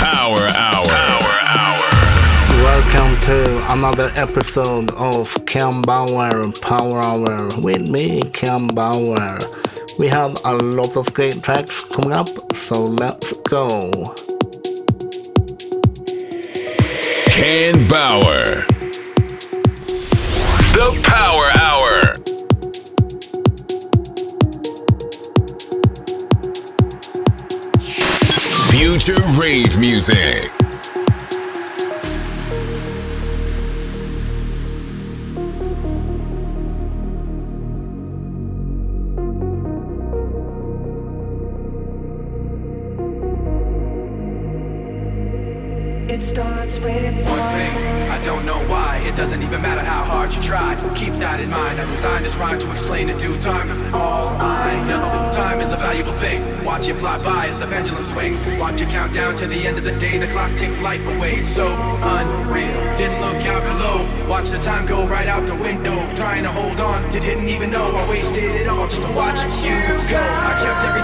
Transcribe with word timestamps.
Power 0.00 0.44
Hour. 0.54 0.88
Power 0.88 1.34
Hour. 1.42 1.88
Welcome 2.62 3.12
to 3.20 3.38
another 3.72 4.10
episode 4.16 4.90
of 4.94 5.32
Ken 5.46 5.82
Bauer 5.82 6.50
Power 6.60 7.00
Hour 7.00 7.48
with 7.62 7.88
me, 7.90 8.22
Ken 8.32 8.66
Bauer. 8.68 9.38
We 9.98 10.08
have 10.08 10.34
a 10.44 10.54
lot 10.56 10.96
of 10.96 11.12
great 11.14 11.42
tracks 11.42 11.84
coming 11.84 12.12
up, 12.12 12.28
so 12.54 12.82
let's 12.82 13.38
go. 13.40 13.90
Ken 17.30 17.84
Bauer. 17.86 18.66
The 20.74 20.90
Power 21.04 21.53
Future 28.84 29.16
rave 29.40 29.78
music. 29.80 30.73
Life 60.84 61.06
away. 61.16 61.40
So 61.40 61.66
unreal. 61.66 62.96
Didn't 63.00 63.20
look 63.22 63.42
out 63.46 63.62
below. 63.64 64.28
Watch 64.28 64.50
the 64.50 64.58
time 64.58 64.86
go 64.86 65.06
right 65.08 65.26
out 65.26 65.46
the 65.46 65.56
window. 65.56 65.96
Trying 66.14 66.42
to 66.44 66.52
hold 66.52 66.78
on 66.80 67.08
to 67.08 67.18
didn't 67.18 67.48
even 67.48 67.70
know 67.70 67.86
I 67.90 68.08
wasted 68.08 68.44
it 68.44 68.68
all 68.68 68.86
just 68.86 69.02
to 69.02 69.10
watch 69.12 69.40
you 69.64 69.80
go. 70.12 70.20
I 70.20 70.52
kept 70.62 70.80
everything 70.84 71.03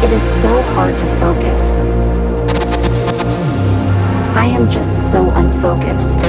It 0.00 0.12
is 0.12 0.22
so 0.22 0.62
hard 0.74 0.96
to 0.96 1.06
focus. 1.18 1.80
I 4.36 4.46
am 4.46 4.70
just 4.70 5.10
so 5.10 5.28
unfocused. 5.32 6.20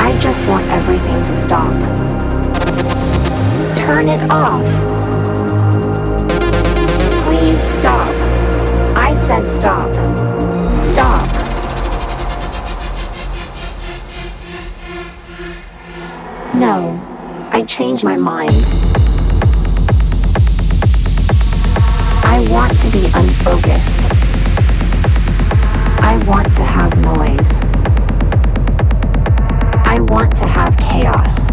I 0.00 0.16
just 0.20 0.48
want 0.48 0.66
everything 0.68 1.22
to 1.24 1.34
stop. 1.34 1.72
Turn 3.76 4.08
it 4.08 4.22
off. 4.30 4.64
Please 7.24 7.60
stop. 7.78 8.14
I 8.96 9.12
said 9.12 9.46
stop. 9.46 9.92
Stop. 10.72 11.26
No. 16.54 17.00
I 17.50 17.64
changed 17.64 18.04
my 18.04 18.16
mind. 18.16 18.83
I 22.34 22.40
want 22.50 22.76
to 22.80 22.90
be 22.90 23.04
unfocused. 23.14 24.10
I 26.02 26.16
want 26.26 26.52
to 26.54 26.64
have 26.64 26.92
noise. 26.98 27.60
I 29.86 30.00
want 30.00 30.34
to 30.38 30.46
have 30.48 30.76
chaos. 30.76 31.48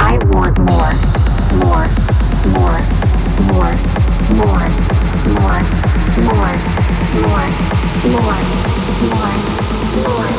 I 0.00 0.18
want 0.32 0.58
more, 0.58 0.92
more, 1.62 1.86
more, 2.50 2.82
more, 3.46 3.70
more, 4.34 4.58
more, 5.38 5.62
more, 6.18 6.42
more, 6.42 6.66
more, 7.22 7.46
more, 9.14 9.30
more, 10.02 10.34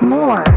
more, 0.00 0.44
more. 0.46 0.51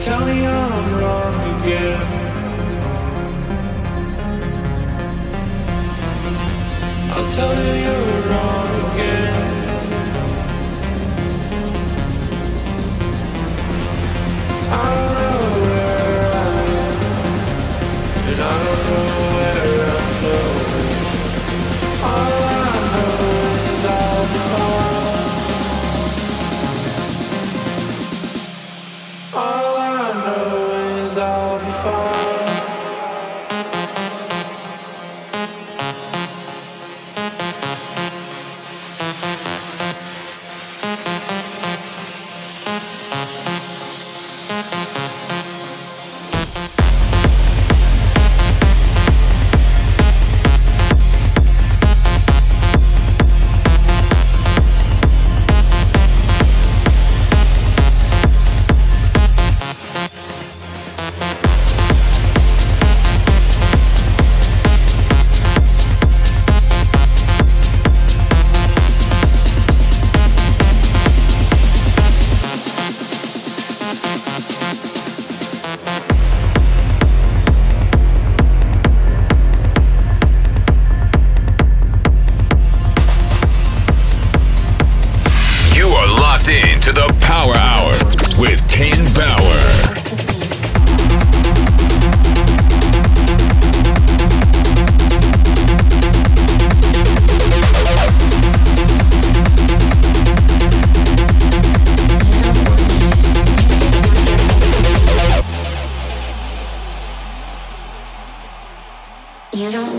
Tell 0.00 0.24
me 0.24 0.46
I'm 0.46 0.98
wrong 0.98 1.60
again. 1.60 2.00
I'll 7.12 7.28
tell 7.28 7.54
you 7.76 8.09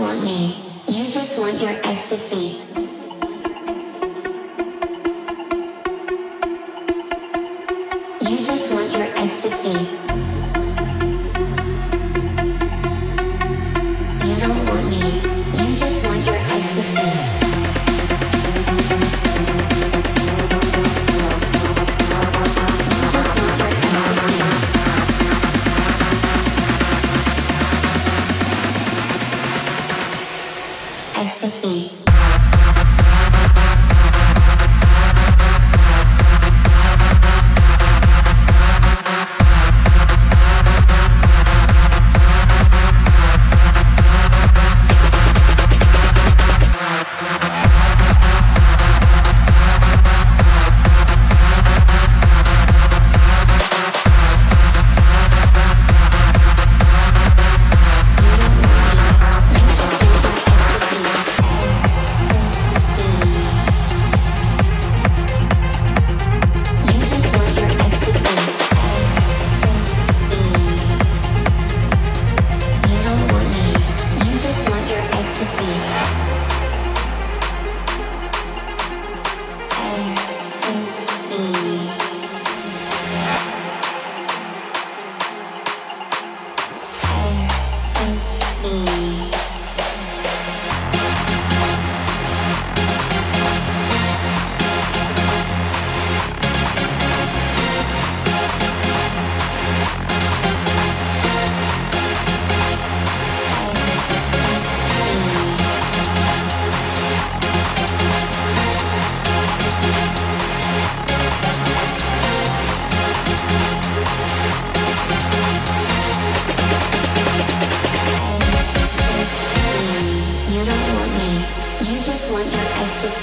want 0.02 0.24
me. 0.24 0.56
You 0.88 1.08
just 1.08 1.38
want 1.38 1.60
your 1.60 1.70
ecstasy. 1.84 2.58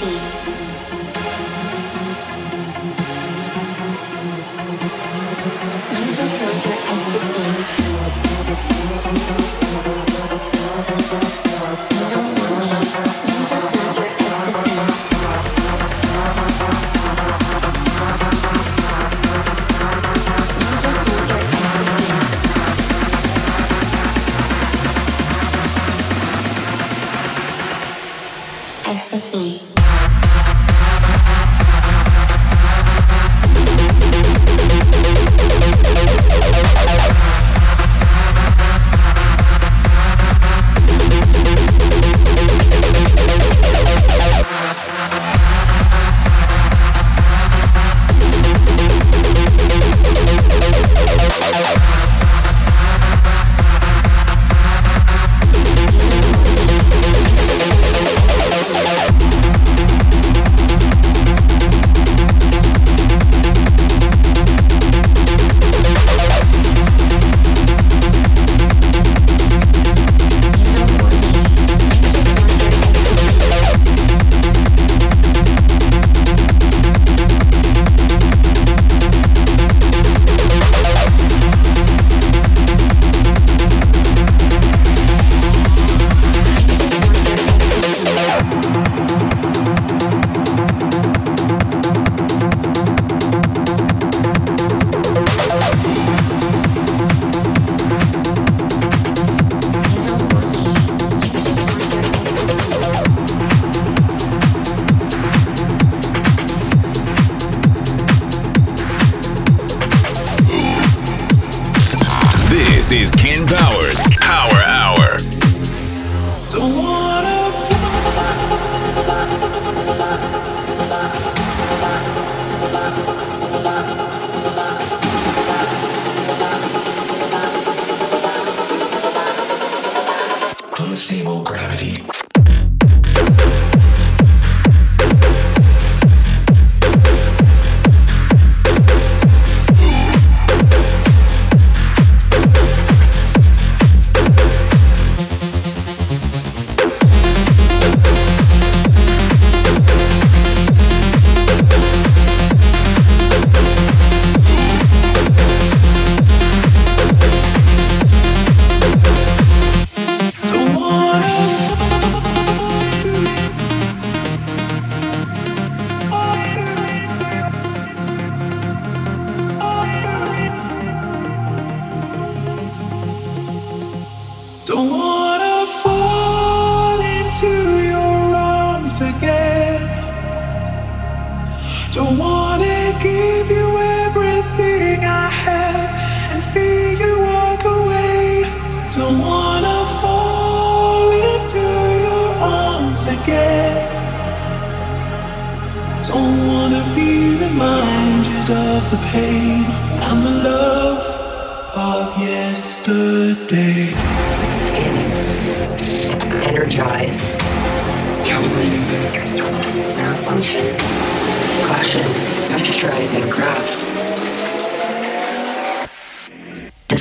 assim. 0.02 0.69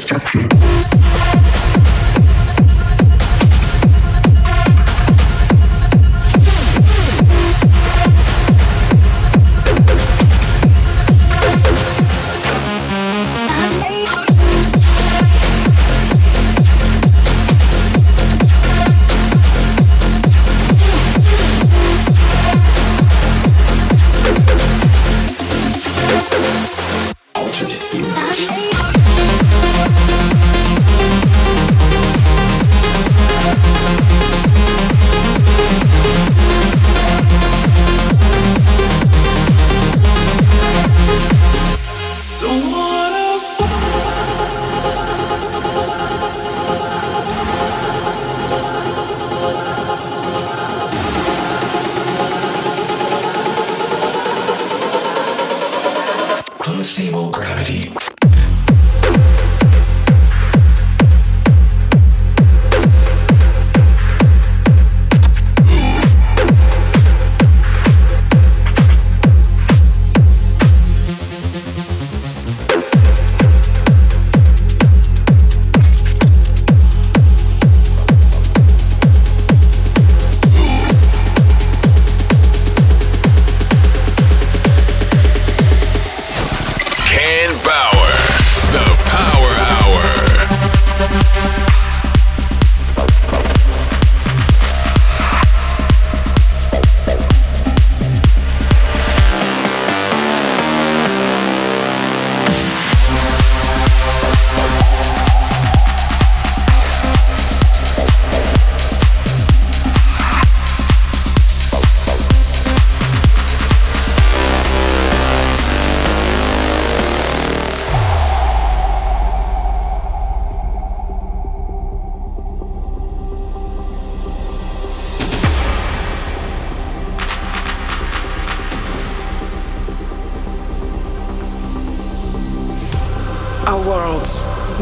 Destruction. 0.10 1.09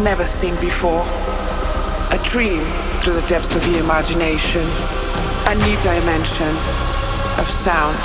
Never 0.07 0.23
seen 0.23 0.55
before. 0.61 1.03
A 2.11 2.19
dream 2.23 2.63
through 3.01 3.15
the 3.19 3.25
depths 3.27 3.57
of 3.57 3.67
your 3.67 3.83
imagination. 3.83 4.65
A 5.47 5.55
new 5.55 5.77
dimension 5.81 6.47
of 7.37 7.45
sound 7.45 7.99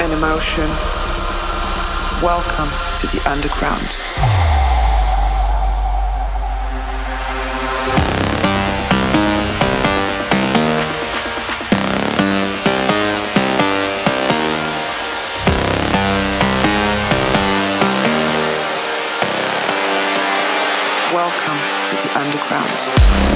and 0.00 0.12
emotion. 0.12 0.68
Welcome 2.22 2.70
to 3.00 3.06
the 3.08 3.20
underground. 3.28 4.37
To 22.48 23.27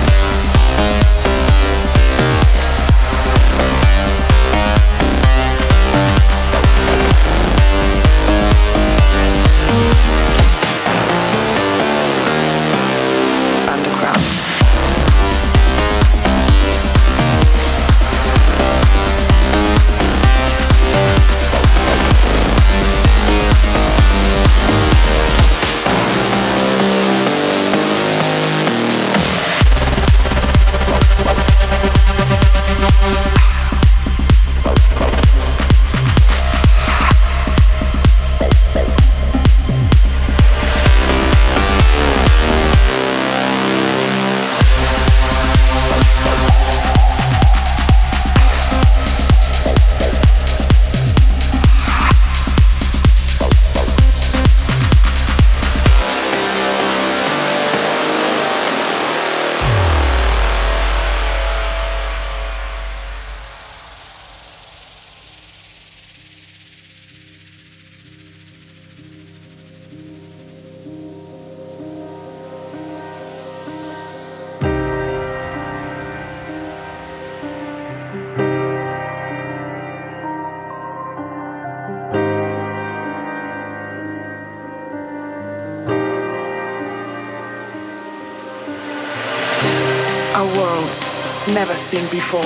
never 91.62 91.75
seen 91.77 92.05
before. 92.11 92.40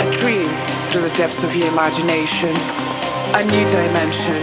A 0.00 0.10
dream 0.10 0.48
through 0.88 1.02
the 1.02 1.14
depths 1.18 1.44
of 1.44 1.54
your 1.54 1.68
imagination, 1.68 2.48
a 3.34 3.44
new 3.44 3.68
dimension 3.68 4.38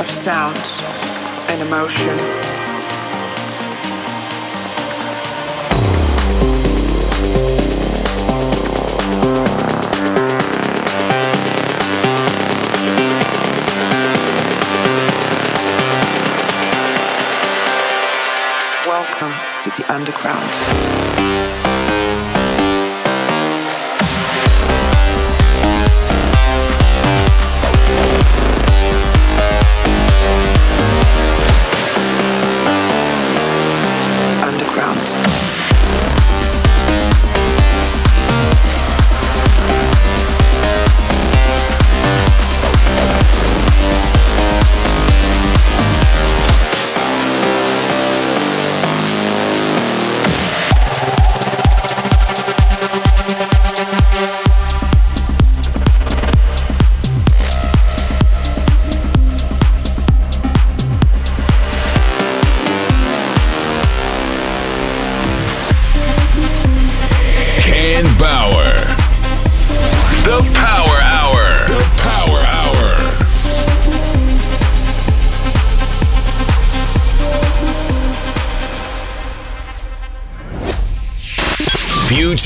of 0.00 0.08
sound 0.08 0.56
and 1.50 1.60
emotion. 1.60 2.16
Welcome 18.86 19.34
to 19.60 19.70
the 19.76 19.92
underground. 19.92 21.51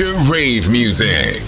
Rave 0.05 0.69
music. 0.69 1.43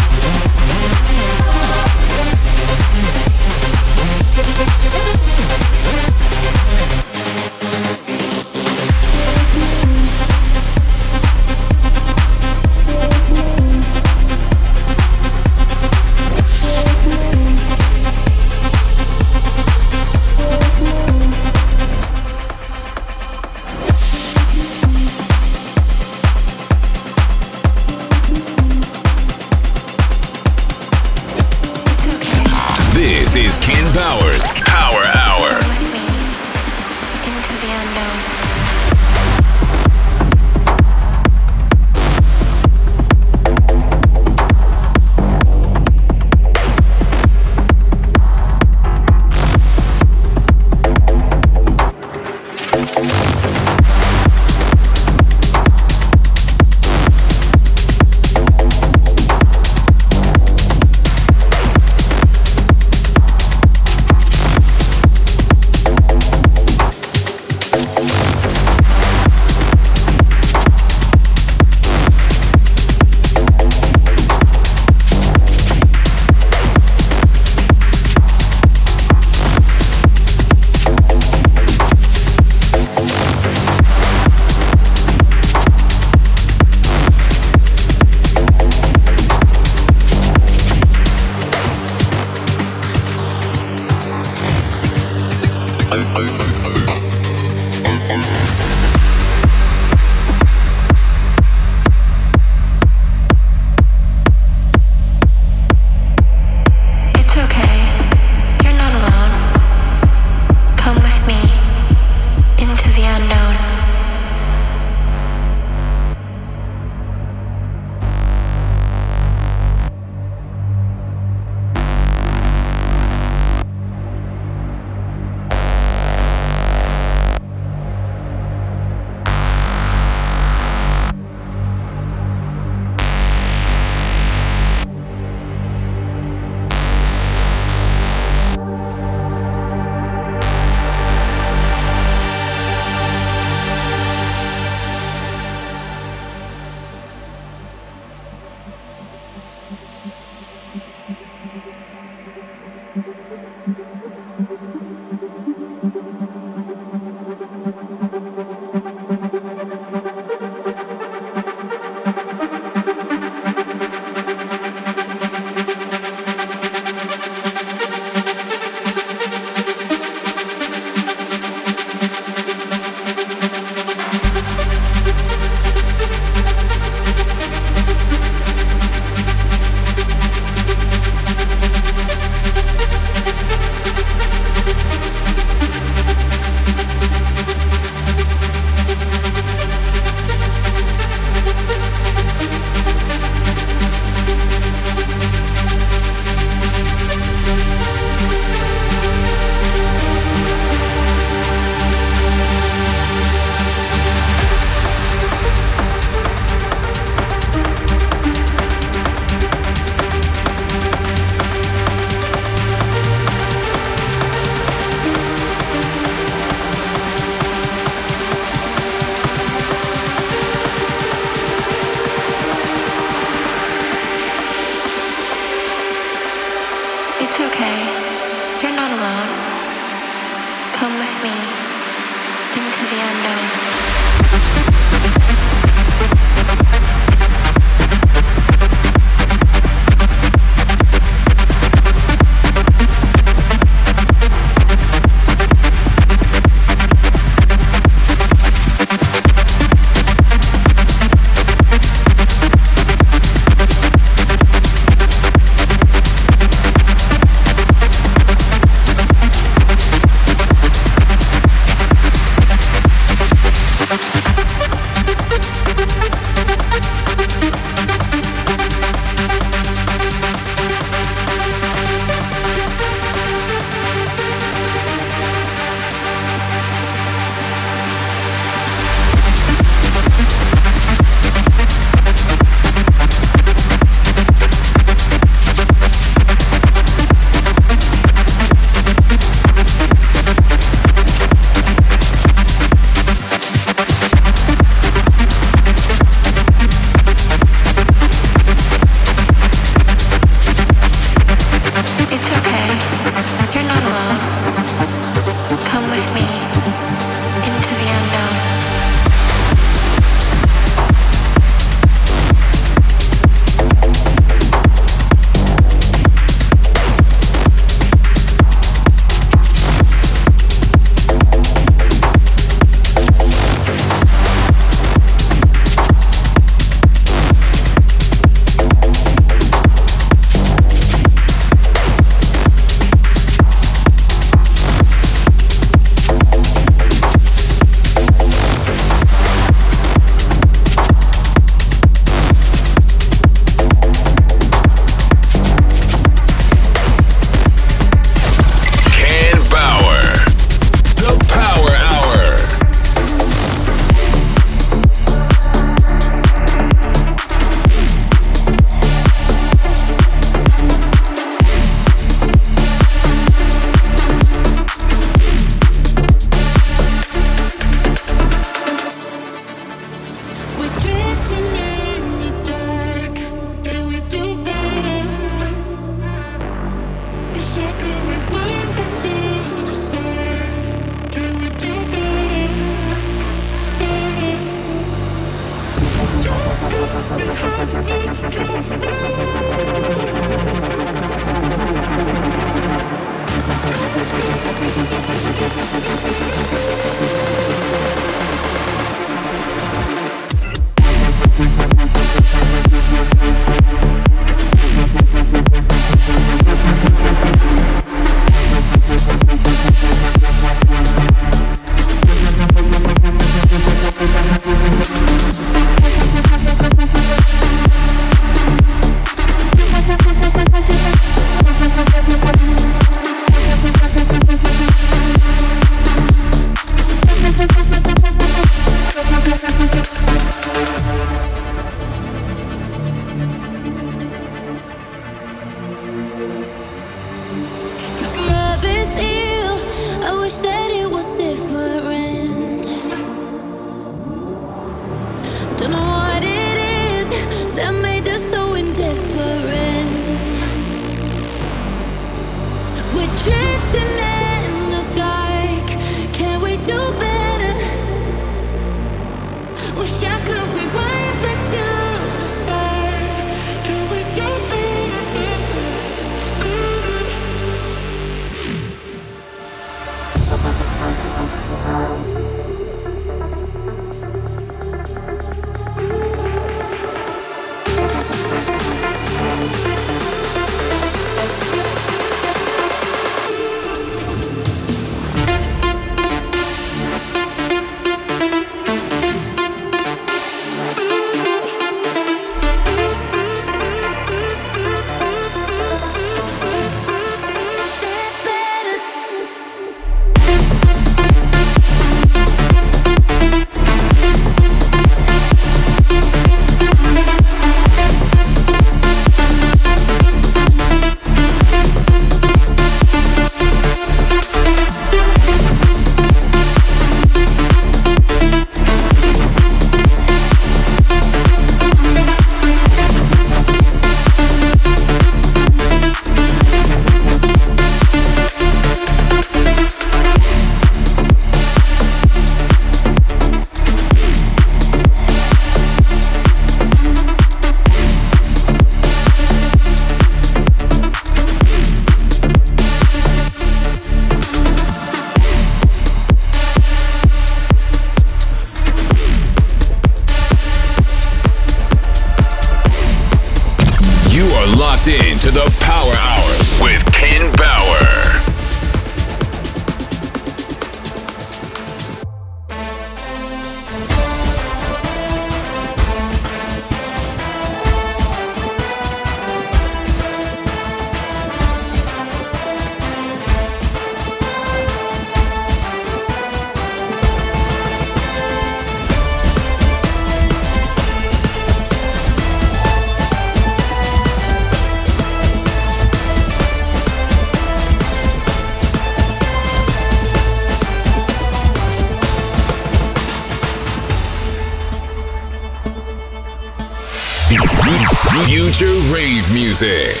music. 599.51 600.00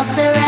out 0.00 0.16
the 0.16 0.39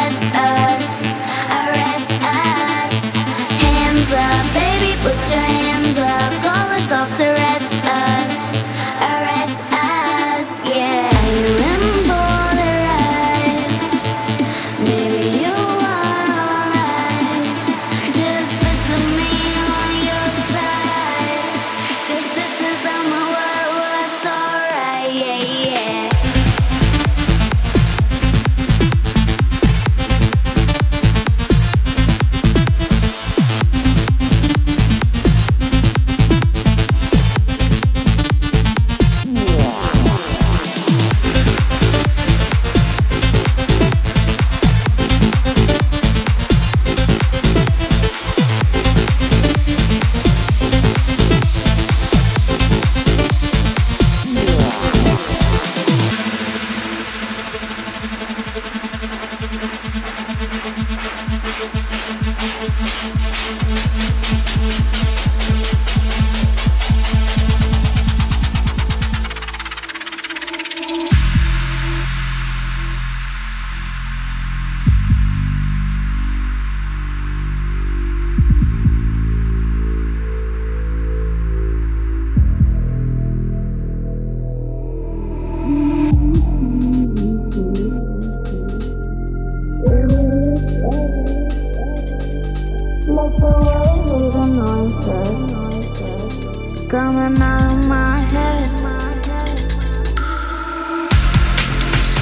coming 96.93 97.41
out 97.41 97.73
of 97.73 97.87
my 97.89 98.19
head. 98.19 98.69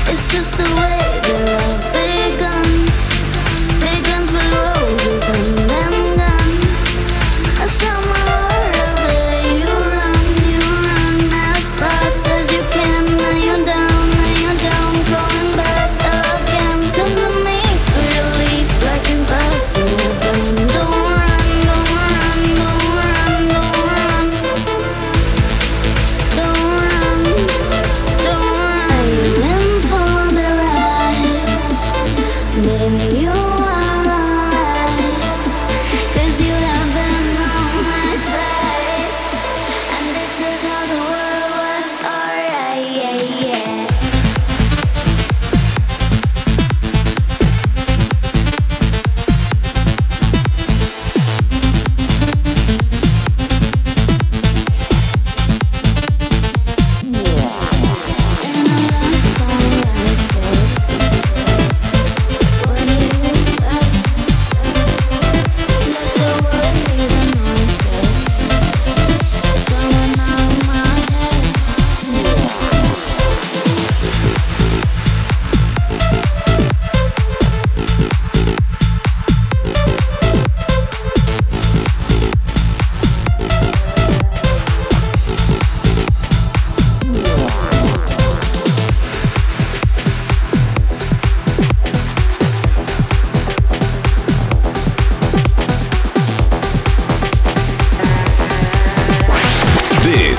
It's 0.09 0.31
just 0.31 0.59
the 0.59 0.63
way 0.63 0.99
that 1.27 1.63
I. 1.63 1.70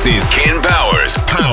This 0.03 0.25
is 0.25 0.33
Ken 0.33 0.59
Bauer's, 0.63 1.15
Power. 1.27 1.50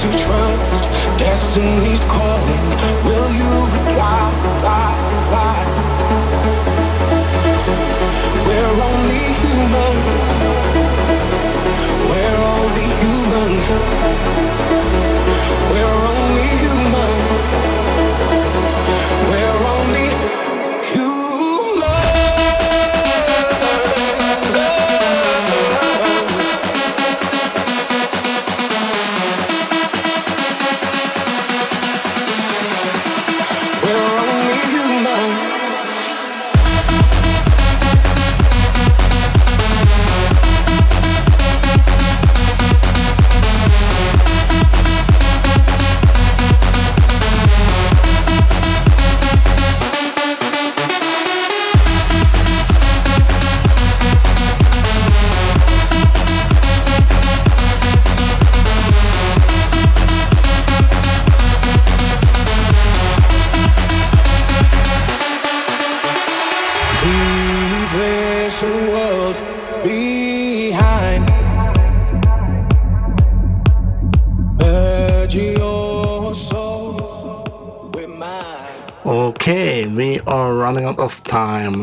to 0.00 0.08
trust. 0.16 0.84
Destiny's 1.18 2.04
calling. 2.04 2.29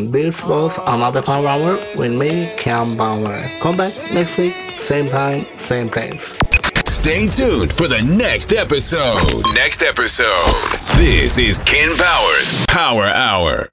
This 0.05 0.45
was 0.45 0.77
another 0.85 1.21
power 1.21 1.47
hour 1.47 1.77
with 1.97 2.13
me, 2.13 2.49
Ken 2.57 2.95
Bauer. 2.95 3.41
Come 3.59 3.77
back 3.77 3.93
next 4.13 4.37
week, 4.37 4.53
same 4.75 5.09
time, 5.09 5.45
same 5.57 5.89
place. 5.89 6.33
Stay 6.85 7.27
tuned 7.27 7.71
for 7.73 7.87
the 7.87 8.01
next 8.17 8.53
episode. 8.53 9.43
Next 9.53 9.81
episode. 9.81 10.53
This 10.97 11.37
is 11.37 11.57
Ken 11.59 11.97
Bauer's 11.97 12.65
Power 12.67 13.03
Hour. 13.03 13.66